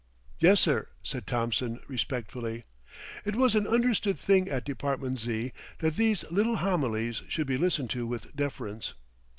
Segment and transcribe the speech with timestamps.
[0.39, 2.63] "Yes, sir," said Thompson respectfully.
[3.23, 5.53] It was an understood thing at Department Z.
[5.77, 8.95] that these little homilies should be listened to with deference.